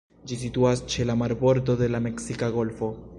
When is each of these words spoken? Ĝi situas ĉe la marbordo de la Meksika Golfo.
Ĝi 0.29 0.37
situas 0.43 0.81
ĉe 0.93 1.05
la 1.09 1.17
marbordo 1.23 1.75
de 1.85 1.91
la 1.97 2.03
Meksika 2.09 2.51
Golfo. 2.57 2.93